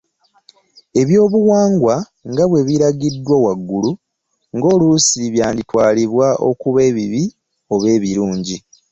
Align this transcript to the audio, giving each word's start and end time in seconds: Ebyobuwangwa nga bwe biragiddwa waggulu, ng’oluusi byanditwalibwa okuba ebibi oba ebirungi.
Ebyobuwangwa 1.01 1.95
nga 2.29 2.43
bwe 2.49 2.61
biragiddwa 2.67 3.35
waggulu, 3.45 3.91
ng’oluusi 4.55 5.19
byanditwalibwa 5.33 6.27
okuba 6.49 6.79
ebibi 6.89 7.23
oba 7.73 7.87
ebirungi. 7.95 8.57